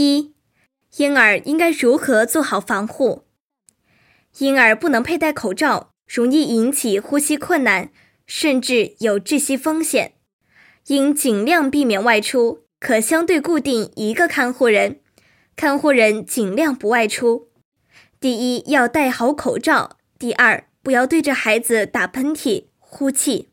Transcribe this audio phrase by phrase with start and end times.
[0.00, 0.34] 一、
[0.96, 3.24] 婴儿应该如何做好防护？
[4.38, 7.90] 婴儿不能佩戴口罩，容易引起呼吸困难，
[8.26, 10.14] 甚至有窒息风险。
[10.86, 15.00] 应尽量避免外出，可相对固定一个看护人，
[15.54, 17.50] 看护人尽量不外出。
[18.18, 23.49] 第一，要戴好口罩；第二，不要对着孩子打喷嚏、呼气。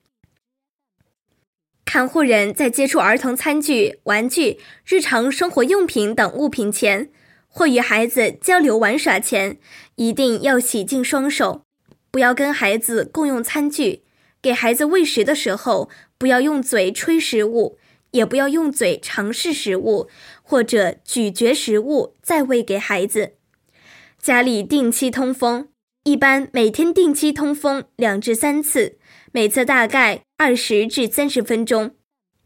[1.88, 7.10] 看护人在接触儿童餐具、玩具、日常生活用品等物品前，
[7.48, 9.57] 或与孩子交流玩耍前，
[9.96, 11.61] 一定要洗净双手。
[12.11, 14.04] 不要跟孩子共用餐具。
[14.42, 17.78] 给孩子喂食的时候，不要用嘴吹食物，
[18.11, 20.10] 也不要用嘴尝试食物
[20.44, 23.36] 或者咀嚼食物再喂给孩子。
[24.22, 25.69] 家里定期通风，
[26.04, 28.97] 一般每天定期通风两至三次，
[29.37, 30.23] 每次大概。
[30.37, 31.96] 二十至三十分钟，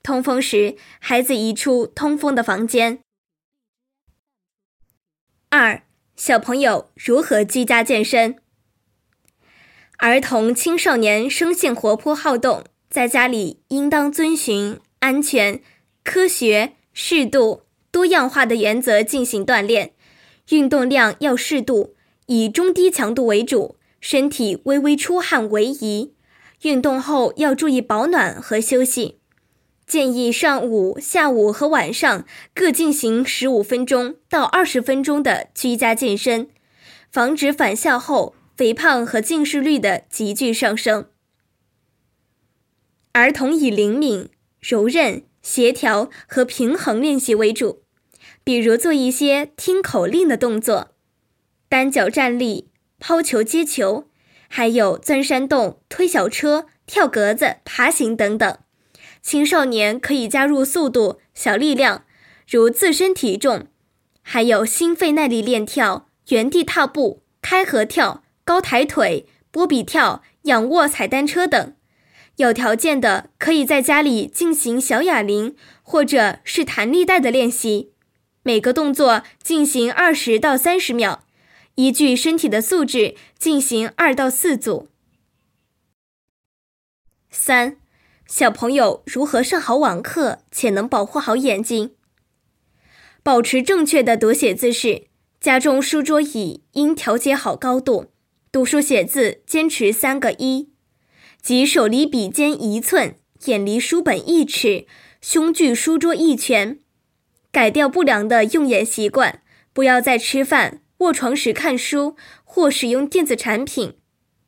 [0.03, 2.99] 通风时，孩子移出通风的房间。
[5.47, 5.83] 二、
[6.17, 8.35] 小朋友如何居家健身？
[9.99, 15.61] 儿童青少年生性活泼好动，在家里应当遵循安全、
[16.03, 19.93] 科学、适度、多样化的原则进行锻炼，
[20.49, 21.95] 运动量要适度，
[22.25, 26.15] 以中低强度为主，身体微微出汗为宜。
[26.61, 29.17] 运动后要注意保暖和休息，
[29.87, 36.49] 建议上午、下午和晚上各进行十五分钟到二十分钟的居家健身，
[37.11, 41.07] 防止返校后肥胖和近视率的急剧上升。
[43.13, 47.81] 儿童以灵敏、柔韧、协调和平衡练习为主，
[48.43, 50.91] 比如做一些听口令的动作，
[51.67, 54.05] 单脚站立、抛球接球。
[54.53, 58.57] 还有钻山洞、推小车、跳格子、爬行等等。
[59.21, 62.03] 青少年可以加入速度、小力量，
[62.49, 63.67] 如自身体重，
[64.21, 71.73] 还有心肺耐力练跳、原地踏步、开合跳、高抬腿、波比跳、仰卧踩单车等。
[72.35, 77.93] 有条件的，可以在家里进行小哑铃或者是弹力带的练习，
[78.43, 81.23] 每个动作进行二十到三十秒。
[81.81, 84.87] 依据身体的素质进行二到四组。
[87.31, 87.77] 三、
[88.27, 91.95] 小朋友如何上好网课且能保护好眼睛？
[93.23, 95.07] 保持正确的读写姿势，
[95.39, 98.11] 家中书桌椅应调节好高度。
[98.51, 100.69] 读书写字坚持三个一，
[101.41, 103.15] 即手离笔尖一寸，
[103.45, 104.85] 眼离书本一尺，
[105.19, 106.77] 胸距书桌一拳。
[107.51, 109.41] 改掉不良的用眼习惯，
[109.73, 110.83] 不要再吃饭。
[111.01, 113.95] 卧床时看书或使用电子产品，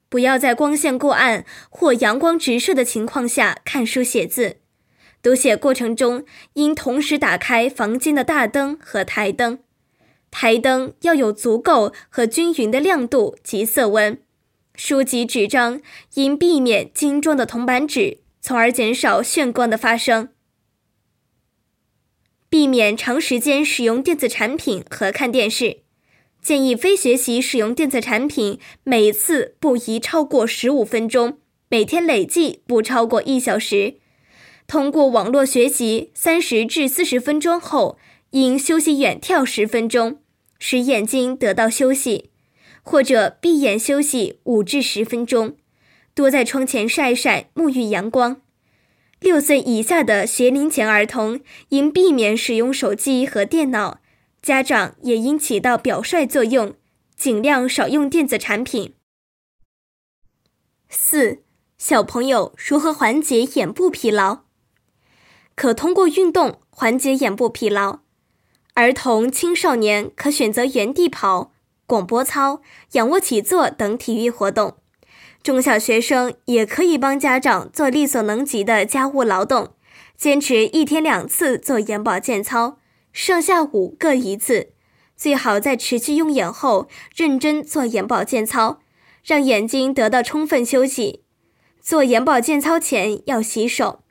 [0.08, 4.58] 不要在光线过暗或阳光直射的情况下看书写字。
[5.24, 9.60] 读写过程中应同时打开房间的大灯和台灯，
[10.30, 14.20] 台灯要有足够和均匀的亮度及色温。
[14.76, 15.82] 书籍纸张
[16.16, 20.30] 应避免精装的铜板纸，从而减少眩光的发生。
[22.50, 25.83] 避免长时间使用电子产品和看电视。
[26.44, 31.38] 建议非学习使用电子产品，每次不宜超过十五分钟，
[31.70, 33.96] 每天累计不超过一小时。
[34.68, 37.98] 通过网络学习三十至四十分钟后，
[38.32, 40.20] 应休息远眺十分钟，
[40.60, 42.32] 使眼睛得到休息，
[42.82, 45.56] 或者闭眼休息五至十分钟，
[46.14, 48.42] 多在窗前晒晒，沐浴阳光。
[49.22, 51.40] 六岁以下的学龄前儿童
[51.70, 54.02] 应避免使用手机和电脑。
[54.44, 56.76] 家长也应起到表率作用，
[57.16, 58.94] 尽量少用电子产品。
[60.90, 61.44] 四、
[61.78, 64.40] 小朋友如何缓解眼部疲劳？
[65.56, 68.00] 可通过运动缓解眼部疲劳。
[68.74, 71.54] 儿童、青少年可选择原地跑、
[71.86, 72.62] 广播操、
[72.92, 74.76] 仰卧起坐等体育活动。
[75.42, 79.74] 中小学生也可以帮家长做力所能及的家务劳动，
[80.18, 82.80] 坚持一天两次做眼保健操。
[83.14, 84.74] 上下午各一次，
[85.16, 88.82] 最好在持续用眼后认真做眼保健操，
[89.24, 91.22] 让眼睛得到充分休息。
[91.80, 94.04] 做眼保健操前要洗手。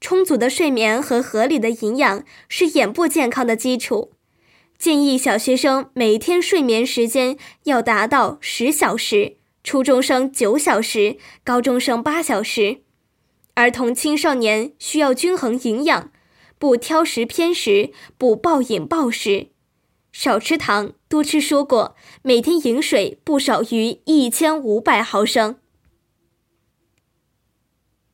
[0.00, 4.12] 充足的睡眠和合理的营养是眼部健康的基础。
[4.76, 12.80] 建议小学生每天睡眠时间要达到十小时，初中生九小时，高中生八小时。
[13.54, 16.10] 儿童青少年需要均衡营养。
[16.60, 19.46] 不挑食偏食，不暴饮暴食，
[20.12, 25.56] 少吃糖，多吃蔬果，每天饮水不少于一千五百毫升。